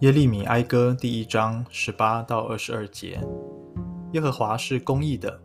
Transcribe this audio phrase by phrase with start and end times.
[0.00, 3.20] 耶利米哀歌第一章十八到二十二节：
[4.12, 5.38] 耶和华是公义的，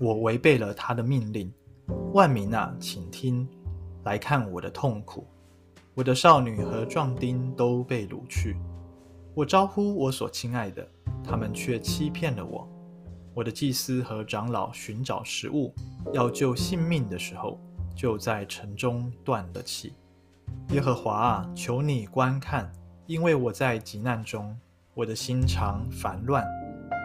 [0.00, 1.52] 我违背了他的命令。
[2.12, 3.46] 万民啊，请听，
[4.02, 5.24] 来看我的痛苦。
[5.94, 8.56] 我的少女和壮丁都被掳去。
[9.36, 10.84] 我招呼我所亲爱的，
[11.22, 12.68] 他们却欺骗了我。
[13.34, 15.72] 我的祭司和长老寻找食物，
[16.12, 17.56] 要救性命的时候，
[17.94, 19.92] 就在城中断了气。
[20.70, 22.68] 耶和华啊，求你观看。
[23.12, 24.58] 因为我在急难中，
[24.94, 26.42] 我的心肠烦乱，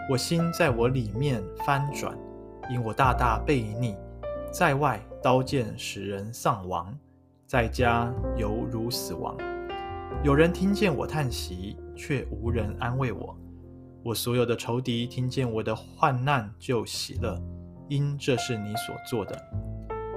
[0.10, 2.18] 我心在我里面翻转，
[2.72, 3.94] 因我大大背逆，
[4.50, 6.98] 在外刀剑使人丧亡，
[7.46, 9.36] 在家犹如死亡。
[10.24, 13.38] 有人听见我叹息，却无人安慰我。
[14.02, 17.38] 我所有的仇敌听见我的患难就喜乐，
[17.90, 19.38] 因这是你所做的。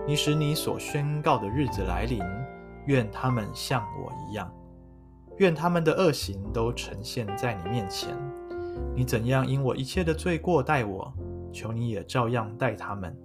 [0.07, 2.23] 你使你所宣告的日子来临，
[2.87, 4.49] 愿他们像我一样。
[5.41, 8.15] 愿他们的恶行都呈现在你面前。
[8.95, 11.11] 你怎样因我一切的罪过待我，
[11.51, 13.17] 求你也照样待他们。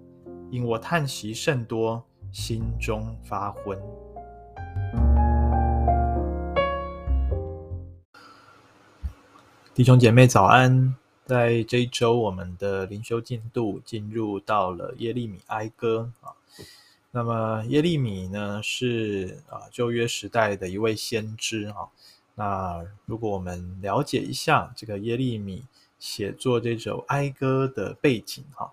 [0.50, 3.78] 因我叹息甚多，心中发昏。
[9.74, 10.96] 弟兄姐妹早安！
[11.26, 16.32] 在这一周，我们的灵修进度进入到了耶利米哀歌啊。
[17.16, 21.88] 那么耶利米呢，是啊旧约时代的一位先知啊。
[22.34, 25.64] 那如果我们了解一下这个耶利米
[25.98, 28.70] 写作这首哀歌的背景哈，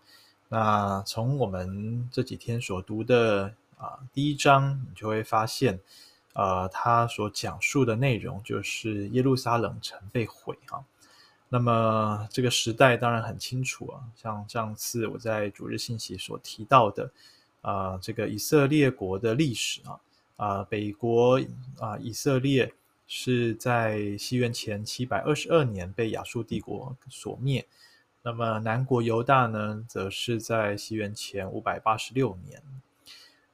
[0.49, 5.79] 那从我们这几天所读的啊第一章，你就会发现，
[6.33, 10.85] 呃，他所讲述的内容就是耶路撒冷城被毁哈。
[11.49, 17.13] 那么这个时代当然很清楚啊，像上次我在主日信息所提到的。
[17.63, 20.01] 啊，这个以色列国的历史啊，
[20.37, 21.41] 啊，北国
[21.81, 22.75] 啊，以色列
[23.07, 27.67] 是在西元前七百二十二年被亚述帝国所灭。
[28.23, 32.63] 那么南国犹大呢，则是在西元前五百八十六年。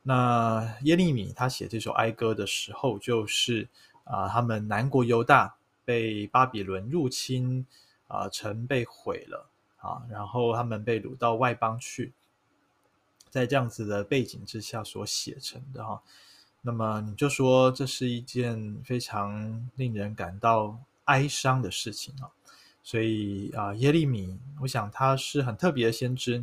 [0.02, 3.68] 那耶利米他写这首哀歌的时候，就是
[4.04, 7.66] 啊，他们南国犹大被巴比伦入侵，
[8.06, 12.12] 啊，城被毁了啊，然后他们被掳到外邦去。
[13.31, 16.03] 在这样子的背景之下所写成的哈，
[16.62, 22.31] 那么你就说这是一件非常令人感到哀伤的事情啊。
[22.83, 26.43] 所以啊，耶利米，我想他是很特别的先知，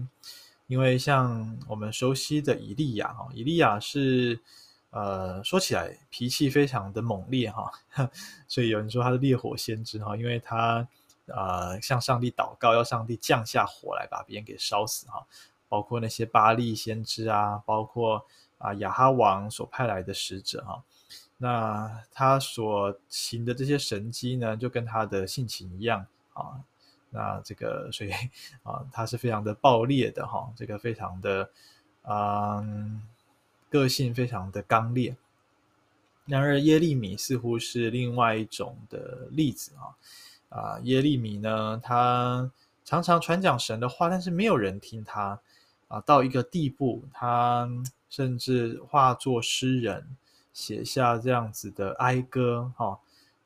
[0.68, 4.40] 因为像我们熟悉的以利亚哈，以利亚是
[4.92, 7.72] 呃说起来脾气非常的猛烈哈，
[8.48, 10.88] 所以有人说他是烈火先知哈，因为他
[11.26, 15.26] 呃向上帝祷告，要上帝降下火来把别人给烧死哈。
[15.76, 18.26] 包括那些巴力先知啊，包括
[18.60, 20.80] 啊亚哈王所派来的使者哈、啊，
[21.38, 26.64] 那他所行的这些神迹呢，就跟他的性情一样啊，
[27.10, 28.12] 那这个所以
[28.64, 31.50] 啊，他是非常的暴烈的哈、这个非常的
[32.04, 33.02] 嗯，
[33.70, 35.14] 个性非常的刚烈。
[36.26, 39.92] 然而耶利米似乎是另外一种的例子啊，
[40.58, 42.50] 啊耶利米呢，他
[42.86, 45.38] 常常传讲神的话，但是没有人听他。
[45.88, 47.70] 啊，到一个地步，他
[48.10, 50.18] 甚至化作诗人，
[50.52, 53.00] 写下这样子的哀歌，哈、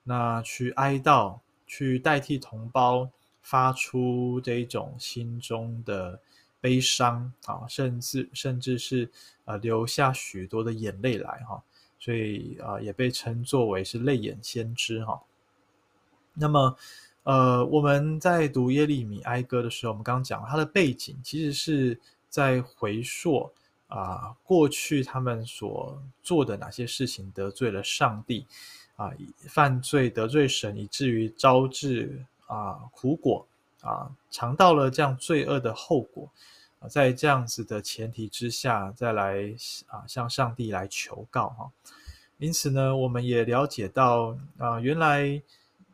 [0.04, 3.10] 那去哀悼，去代替同胞
[3.42, 6.22] 发出这一种心中的
[6.62, 9.12] 悲伤，啊，甚至甚至是
[9.44, 11.62] 呃流下许多的眼泪来，哈、
[12.00, 15.22] 所以啊、也被称作为是泪眼先知，哈、
[16.36, 16.78] 那么，
[17.24, 22.00] 呃，我们在读耶利米哀歌的时候，我们刚刚讲他的背景其实是。
[22.30, 23.52] 在回溯
[23.88, 28.46] 啊，过去他们所做的哪些事情得罪了上帝
[28.96, 29.12] 啊，
[29.48, 33.48] 犯罪得罪神，以至于招致啊苦果
[33.82, 36.30] 啊，尝到了这样罪恶的后果
[36.80, 39.52] 啊，在这样子的前提之下，再来
[39.88, 41.72] 啊向上帝来求告哈。
[42.38, 45.42] 因此呢，我们也了解到啊，原来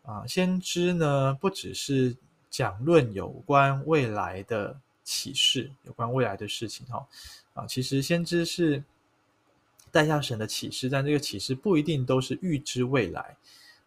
[0.03, 2.17] 啊先知呢，不只是
[2.49, 4.77] 讲论有关未来的。
[5.05, 7.07] 启示有关未来的事情，哈。
[7.53, 8.83] 啊，其实先知是
[9.89, 13.37] 带下神的启示，但这个启示不一定都是预知未来，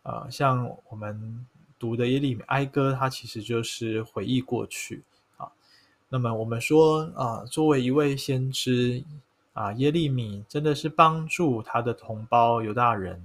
[0.03, 1.47] 啊，像我们
[1.79, 5.03] 读的耶利米哀歌，它其实就是回忆过去
[5.37, 5.53] 啊。
[6.09, 9.05] 那么我们说啊，作为一位先知
[9.53, 13.21] 啊，耶利米真的是帮助他的同胞犹大人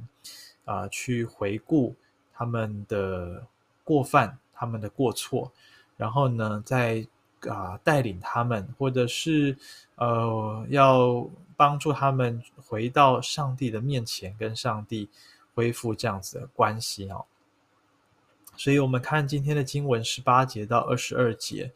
[0.65, 1.95] 啊，去回顾
[2.33, 3.47] 他们的
[3.85, 5.53] 过犯、他们的过错，
[5.95, 7.07] 然后呢，在
[7.49, 9.57] 啊，带领他们，或者是
[9.95, 15.09] 呃，要帮助他们回到上帝的面前，跟上帝
[15.53, 17.25] 恢复这样子的关系哦。
[18.55, 21.71] 所以，我们看今天的经文十八节到二十二节，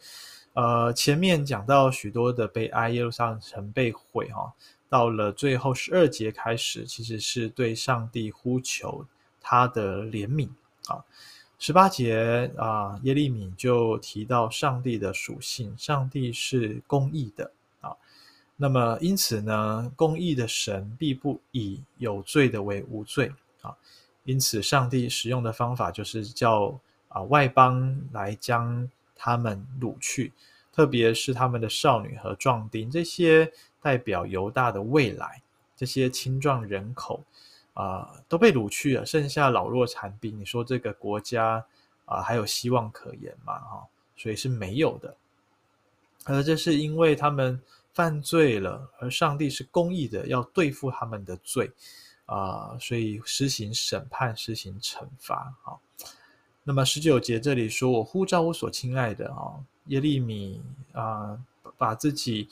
[0.54, 4.54] 呃，前面讲到许多的悲哀，耶路撒冷城被毁哈，
[4.88, 9.06] 到了最后十二节开始，其实是对上帝呼求
[9.42, 10.50] 他的怜悯
[10.88, 11.04] 啊。
[11.60, 17.52] 十八节啊，耶利米就提到上帝的属性，上帝是公义的
[17.82, 17.96] 啊。
[18.56, 23.32] 那么，因此呢，公义的神必不以有罪的为无罪
[23.62, 23.76] 啊。
[24.24, 30.32] 因此，上帝使用的方法就是叫啊外邦来将他们掳去，
[30.72, 33.52] 特别是他们的少女和壮丁，这些
[33.82, 35.42] 代表犹大的未来，
[35.76, 37.24] 这些青壮人口
[37.78, 40.40] 啊都被掳去了，剩下老弱残兵。
[40.40, 41.64] 你说这个国家
[42.06, 43.60] 啊还有希望可言吗？
[43.60, 45.16] 哈，所以是没有的。
[46.26, 47.62] 而这是因为他们
[47.94, 51.72] 犯罪了，而上帝是公义的，要对付他们的罪。
[52.26, 55.54] 啊、所以实行审判，实行惩罚。
[55.64, 55.80] 啊，
[56.66, 61.40] 那么十九节这里说：“我呼召我所亲爱的啊，耶利米啊，
[61.78, 62.50] 把自己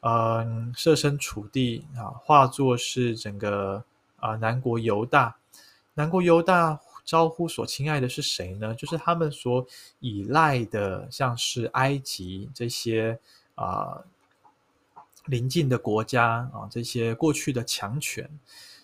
[0.00, 3.84] 嗯设身处地啊，化作是整个
[4.20, 5.36] 啊南国犹大。
[5.94, 8.74] 南国犹大招呼所亲爱的是谁呢？
[8.74, 9.66] 就是他们所
[9.98, 13.18] 依赖的，像是埃及这些
[13.54, 14.02] 啊
[15.26, 18.30] 邻近的国家啊，这些过去的强权。”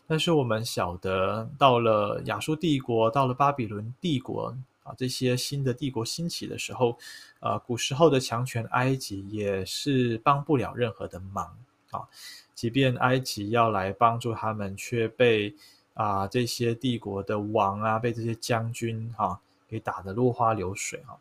[0.08, 6.96] 但是我们晓得，到了亚述帝国，到了巴比伦帝国啊，这些新的帝国兴起的时候，
[7.40, 11.56] 啊，古时候的强权埃及也是帮不了任何的忙
[11.96, 12.08] 啊。
[12.54, 15.54] 即便埃及要来帮助他们，却被
[15.94, 21.16] 啊这些帝国的王啊，被这些将军啊给打得落花流水啊。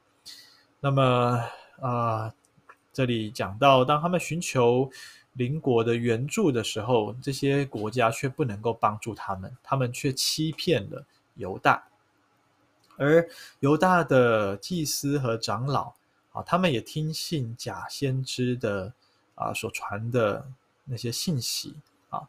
[0.80, 1.42] 那么
[1.80, 2.33] 啊，
[2.94, 4.92] 这里讲到，当他们寻求。
[5.38, 11.83] 邻国的援助的时候，这些国家却不能够帮助他们，他们却欺骗了犹大，
[12.95, 13.27] 而
[13.60, 15.94] 犹大的祭司和长老
[16.31, 18.94] 啊，他们也听信假先知的
[19.36, 20.48] 啊所传的
[20.85, 21.75] 那些信息
[22.09, 22.21] 啊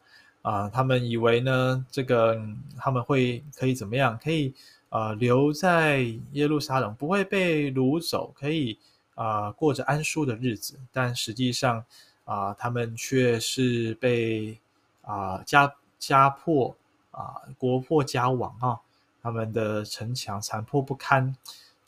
[0.43, 2.41] 啊，他们以为呢，这个
[2.77, 4.19] 他们会可以怎么样？
[4.23, 4.53] 可以
[4.89, 6.01] 啊留在
[6.33, 8.79] 耶路撒冷，不会被掳走，可以
[9.15, 11.85] 啊过着安舒的日子，但实际上。
[12.27, 14.59] 啊，他们却是被
[15.03, 16.75] 啊家家破
[17.13, 18.81] 啊国破家亡啊，
[19.23, 21.37] 他们的城墙残破不堪，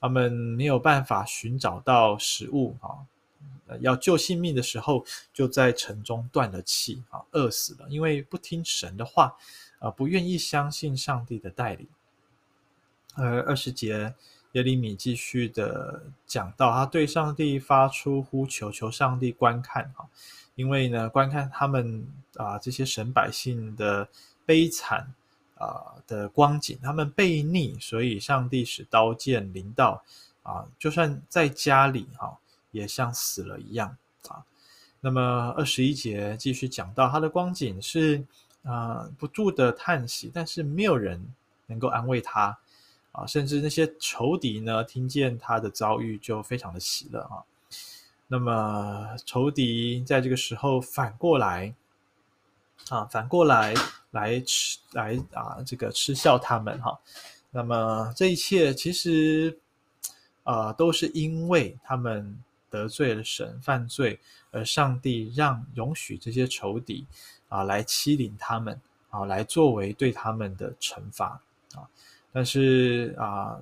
[0.00, 3.02] 他们没有办法寻找到食物啊，
[3.80, 9.36] 要救性命的时候，就在城中断了气啊，饿死了，因为不听神的话
[9.78, 11.86] 啊，不愿意相信上帝的带领。
[13.14, 14.14] 而二十节。
[14.52, 20.08] 耶利米继续的讲到，他对上帝发出呼求，求上帝观看啊，
[20.54, 24.08] 因为呢，观看他们啊这些神百姓的
[24.46, 25.12] 悲惨
[25.58, 30.02] 啊的光景，他们悖逆，所以上帝使刀剑临到
[30.42, 32.38] 啊，就算在家里哈，
[32.70, 33.96] 也像死了一样
[34.28, 34.44] 啊。
[35.00, 38.24] 那么二十一节继续讲到他的光景是
[38.62, 41.34] 啊不住的叹息，但是没有人
[41.66, 42.58] 能够安慰他。
[43.10, 47.42] 啊，甚至那些仇敌呢，听见他的遭遇就非常的喜乐啊。
[48.28, 51.74] 那么仇敌在这个时候反过来
[52.90, 53.74] 啊，反过来
[54.10, 56.96] 来吃来啊，这个嗤笑他们哈。
[57.50, 59.58] 那么这一切其实
[60.44, 62.38] 啊，都是因为他们
[62.70, 64.18] 得罪了神，犯罪，
[64.50, 67.06] 而上帝让容许这些仇敌
[67.48, 71.40] 啊来欺凌他们啊，来作为对他们的惩罚
[71.74, 71.88] 啊。
[72.32, 73.60] 但是啊，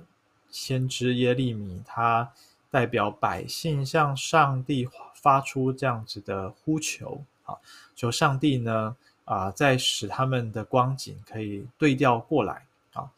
[0.51, 2.33] 先知耶利米他
[2.71, 7.55] 代表百姓向上帝发出这样子的呼求啊，
[7.95, 13.11] 求上帝呢啊，再使他们的光景可以对调过来啊，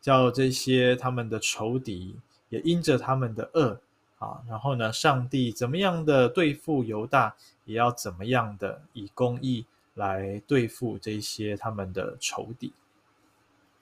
[0.00, 2.16] 叫这些他们的仇敌
[2.48, 3.80] 也因着他们的恶
[4.24, 12.72] 啊，然后呢，上帝怎么样的对付犹大，也要怎么样的以公义来对付这些他们的仇敌。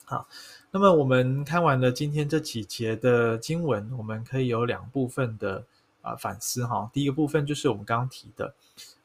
[0.04, 0.26] 好，
[0.72, 5.64] 那么我们看完了今天这几节的经文，我们可以有两部分的
[6.02, 6.90] 啊反思哈。
[6.92, 8.52] 第一个部分就是我们刚刚提的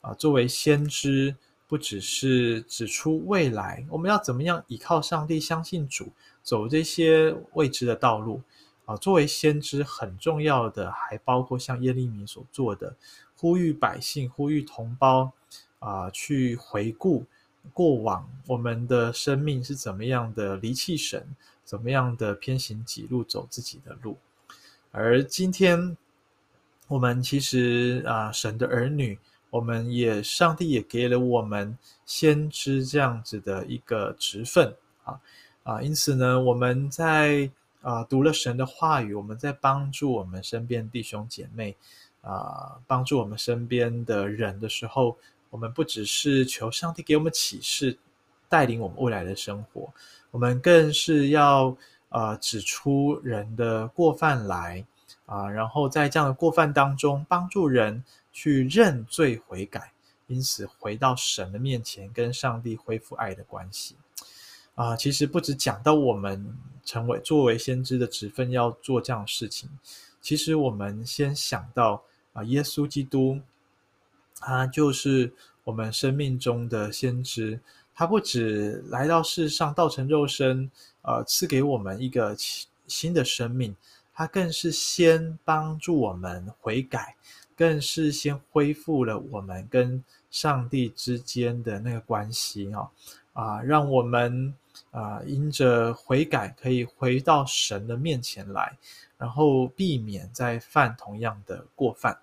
[0.01, 1.35] 啊，作为先知，
[1.67, 6.09] 不只是指出未来我们要怎么样依靠上帝、相信主，
[6.41, 8.41] 走这些未知的道路
[8.87, 8.95] 啊。
[8.95, 12.95] 作为先知，很重要的还包括像耶利米所做的，
[13.35, 15.31] 呼吁百姓、呼吁同胞
[15.77, 17.23] 啊，去回顾。
[17.73, 24.17] 过往我们的生命是怎么样的离弃神，怎么样的偏行己路，走自己的路。
[24.91, 25.97] 而今天
[26.87, 35.19] 我们其实啊，神的儿女，我们也上帝也给了我们先知这样子的一个职分啊
[35.63, 37.51] 啊，因此呢，我们在
[37.87, 41.73] 啊、读了神的话语，我们在帮助我们身边弟兄姐妹
[42.19, 45.17] 啊、帮助我们身边的人的时候，
[45.49, 47.97] 我们不只是求上帝给我们启示，
[48.49, 49.89] 带领我们未来的生活，
[50.31, 51.73] 我们更是要
[52.09, 54.85] 呃指出人的过犯来
[55.25, 58.03] 啊、然后在这样的过犯当中，帮助人
[58.33, 59.93] 去认罪悔改，
[60.27, 63.95] 因此回到神的面前，跟上帝恢复爱的关系。
[64.75, 66.55] 啊、其实不止讲到我们
[66.87, 69.69] 成为作为先知的职分要做这样的事情，
[70.21, 72.01] 其实我们先想到
[72.31, 73.41] 啊、耶稣基督，
[74.39, 75.33] 他就是
[75.65, 77.59] 我们生命中的先知，
[77.93, 82.33] 他不止来到世上道成肉身，呃，赐给我们一个
[82.87, 83.75] 新的生命，
[84.13, 87.17] 他更是先帮助我们悔改，
[87.57, 90.01] 更是先恢复了我们跟
[90.31, 92.89] 上帝之间的那个关系、哦，
[93.33, 94.55] 啊、让我们。
[94.91, 98.75] 啊、因着悔改，可以回到神的面前来，
[99.17, 102.17] 然后避免再犯同样的过犯。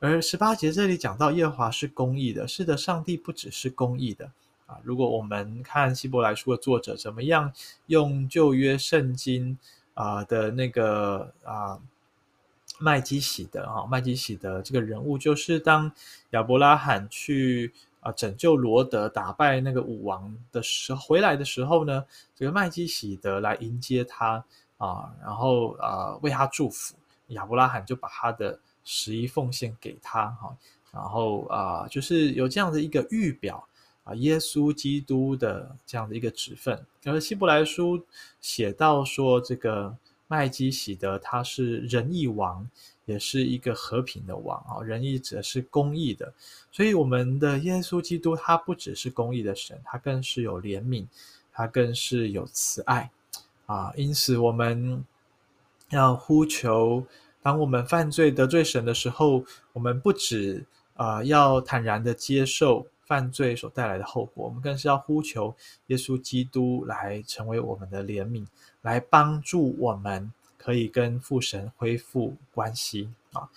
[0.00, 4.32] 而十八节这里讲到耶和华是公义的，是的，上帝不只是公义的
[4.66, 4.80] 啊。
[4.82, 7.52] 如果我们看希伯来书的作者怎么样
[7.86, 9.56] 用旧约圣经
[9.94, 11.78] 啊、的那个啊
[12.80, 15.92] 麦基洗德啊麦基洗德这个人物，就是当
[16.30, 17.72] 亚伯拉罕去。
[18.02, 18.10] 啊！
[18.12, 22.04] 拯救罗德，打败那个武王的时候，回来的时候呢，
[22.34, 24.44] 这个麦基洗德来迎接他
[24.76, 26.96] 啊，然后啊为他祝福。
[27.28, 30.54] 亚伯拉罕就把他的十一奉献给他哈，
[30.90, 33.64] 然后啊就是有这样的一个预表
[34.02, 36.84] 啊，耶稣基督的这样的一个职分。
[37.04, 38.04] 而希伯来书
[38.40, 42.68] 写到说，这个麦基洗德他是仁义王。
[43.12, 46.32] 也是一个和平的王啊，仁义者是公义的，
[46.70, 51.06] 所以我们的耶稣基督他不只是公义的神，他更是有怜悯，
[51.52, 53.10] 他更是有慈爱
[53.66, 53.92] 啊。
[53.96, 55.04] 因此，我们
[55.90, 57.04] 要呼求，
[57.42, 60.64] 当我们犯罪得罪神的时候，我们不只
[60.94, 65.54] 啊要坦然的接受犯罪所带来的后果，我们更是要呼求
[65.88, 68.46] 耶稣基督来成为我们的怜悯，
[68.80, 70.32] 来帮助我们。
[70.62, 73.48] 可以跟父神恢复关系啊，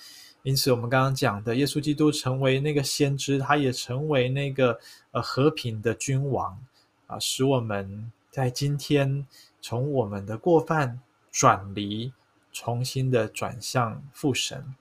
[0.42, 4.80] 因此我们刚刚讲的，耶稣基督成为那个先知，他也成为那个
[5.12, 6.58] 呃和平的君王
[7.06, 9.26] 啊，使我们在今天
[9.62, 11.00] 从我们的过犯
[11.32, 12.12] 转离，
[12.52, 14.74] 重新的转向父神，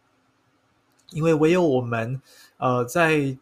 [1.11, 2.23] 因为唯有我们
[2.57, 3.37] 呃在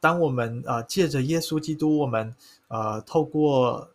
[0.00, 2.34] 当我们呃借着耶稣基督，我们
[2.68, 3.88] 呃透过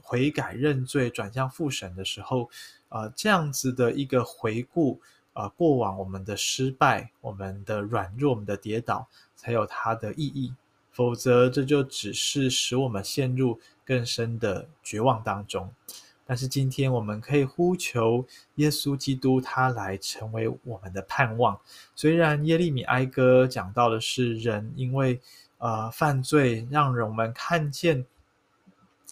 [0.00, 2.48] 悔改认罪转向父神的时候。
[2.94, 5.00] 呃，这样子的一个回顾
[5.32, 10.52] 啊、呃，过往我们的失败、我们的软弱、我们的跌倒，才有它的意义。
[10.90, 15.72] 否则，这就只是使我们陷入更深的绝望当中。
[16.26, 21.58] 但是，今天我们可以呼求耶稣基督，他来成为我们的盼望。
[21.96, 25.18] 虽然耶利米哀歌讲到的是人因为
[25.56, 28.04] 呃犯罪，让人们看见、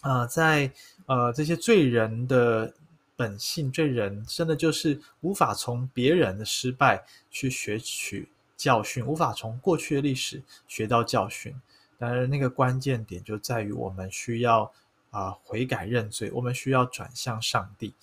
[0.01, 0.71] 呃，在
[1.05, 2.73] 呃这些罪人的。
[3.13, 8.27] 本性罪人真的就是无法从别人的失败去学取
[8.57, 11.53] 教训，无法从过去的历史学到教训。
[11.99, 14.71] 当然，那个关键点就在于我们需要
[15.11, 17.93] 啊、悔改认罪，我们需要转向上帝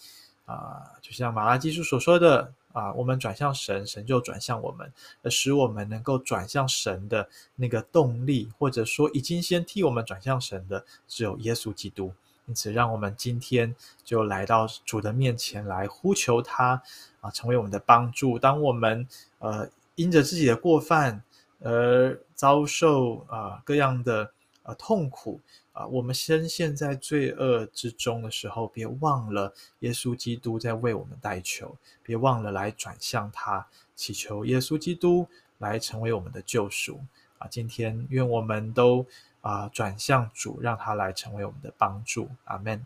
[0.45, 12.13] 啊、就像马拉基书所说的啊、我们转向神，神就转向我们，而使我们能够转向神的那个动力，或者说已经先替我们转向神的，只有耶稣基督。
[12.47, 16.83] 因此，让我们今天就来到主的面前来呼求他
[17.21, 18.39] 啊，成为我们的帮助。
[18.39, 19.07] 当我们
[19.39, 21.23] 呃因着自己的过犯
[21.61, 24.31] 而遭受啊各样的
[24.63, 25.41] 呃痛苦
[25.79, 37.01] 啊，我们深陷在罪恶之中的时候，别忘了耶稣基督在为我们代求，别忘了来转向他，祈求耶稣基督来成为我们的救赎
[37.39, 37.47] 啊。
[37.49, 39.07] 今天愿我们都。
[39.41, 42.29] 啊、转向主，让他来成为我们的帮助。
[42.45, 42.85] 阿门。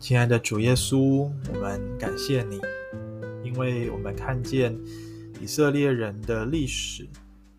[0.00, 2.60] 亲爱的主耶稣，我们感谢你，
[3.52, 4.74] 因为我们看见
[5.38, 7.06] 以色列人的历史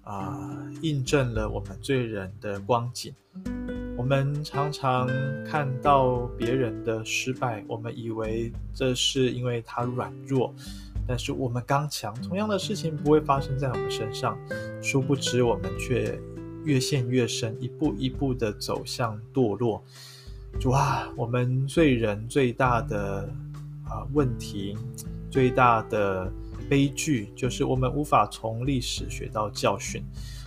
[0.02, 0.50] 啊、
[0.82, 3.14] 印证了我们罪人的光景。
[3.96, 5.08] 我们常常
[5.46, 10.52] 看到别人的失败，我们以为这是因为他软弱，
[11.08, 14.36] 但是我们刚强，同样的事情不会发生在我们身上。
[14.82, 16.20] 殊不知，我们却
[16.66, 19.84] 越陷越深，一步一步的走向堕落。
[20.60, 23.30] 主啊，我们罪人最大的
[23.86, 24.76] 啊问题，
[25.34, 26.32] 最大的
[26.70, 30.04] 悲剧，就是我们无法从历史学到教训。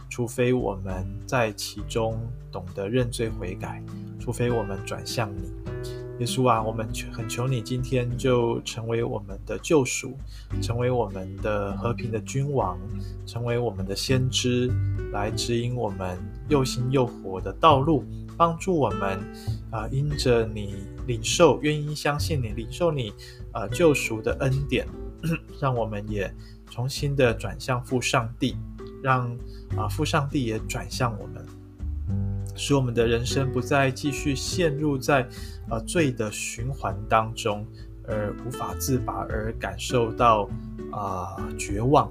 [0.09, 2.17] 除非我们在其中
[2.53, 3.83] 懂得认罪悔改，
[4.21, 5.51] 除非我们转向你。
[6.21, 10.17] 耶稣啊，我们求恳求你今天就成为我们的救赎，
[10.63, 12.79] 成为我们的和平的君王，
[13.27, 14.71] 成为我们的先知，
[15.13, 16.17] 来指引我们
[16.49, 18.05] 又新又活的道路，
[18.37, 19.19] 帮助我们
[19.71, 20.75] 啊、因着你
[21.07, 23.13] 领受，愿意相信你，领受你
[23.53, 24.87] 啊、救赎的恩典，
[25.61, 26.33] 让我们也
[26.71, 28.57] 重新的转向父上帝，
[29.03, 29.31] 让
[29.77, 31.45] 啊、呃、父上帝也转向我们。
[32.59, 35.29] 使我们的人生不再继续陷入在
[35.69, 37.67] 呃罪的循环当中，
[38.09, 40.49] 而无法自拔，而感受到
[40.91, 42.11] 啊、绝望。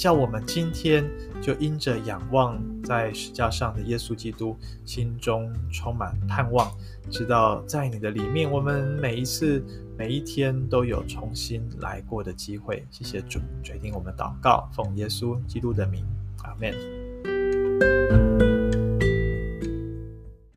[0.00, 1.04] 叫我们今天
[1.42, 6.72] 就因着仰望在十架上的耶稣基督，心中充满盼望，
[7.10, 9.62] 知道在你的里面，我们每一次
[9.98, 12.82] 每一天都有重新来过的机会。
[12.90, 16.02] 谢谢主，决定我们祷告，奉耶稣基督的名，
[16.44, 18.29] 阿门。